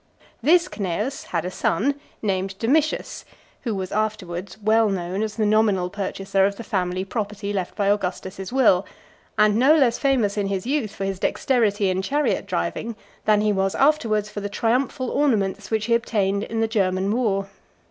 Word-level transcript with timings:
IV. 0.01 0.41
This 0.41 0.67
Cneius 0.67 1.25
had 1.25 1.45
a 1.45 1.51
son, 1.51 1.93
named 2.23 2.57
Domitius, 2.57 3.23
who 3.61 3.75
was 3.75 3.91
afterwards 3.91 4.57
well 4.59 4.89
known 4.89 5.21
as 5.21 5.35
the 5.35 5.45
nominal 5.45 5.91
purchaser 5.91 6.47
of 6.47 6.55
the 6.55 6.63
family 6.63 7.05
property 7.05 7.53
left 7.53 7.75
by 7.75 7.85
Augustus's 7.85 8.51
will; 8.51 8.83
and 9.37 9.57
no 9.57 9.75
less 9.75 9.99
famous 9.99 10.37
in 10.39 10.47
his 10.47 10.65
youth 10.65 10.95
for 10.95 11.05
his 11.05 11.19
dexterity 11.19 11.91
in 11.91 12.01
chariot 12.01 12.47
driving, 12.47 12.95
than 13.25 13.41
he 13.41 13.53
was 13.53 13.75
afterwards 13.75 14.27
for 14.27 14.39
the 14.41 14.49
triumphal 14.49 15.11
ornaments 15.11 15.69
which 15.69 15.85
he 15.85 15.93
obtained 15.93 16.41
in 16.45 16.61
the 16.61 16.67
German 16.67 17.11
war. 17.15 17.49